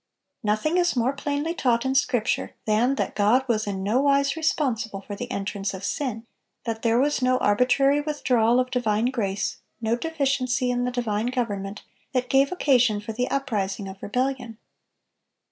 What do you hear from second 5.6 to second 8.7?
of sin; that there was no arbitrary withdrawal